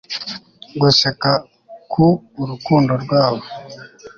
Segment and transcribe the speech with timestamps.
[0.79, 1.31] guseka
[1.91, 2.05] ku
[2.41, 3.43] urukundo rwabo